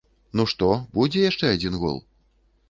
[0.39, 2.01] Ну што, будзе яшчэ адзін гол?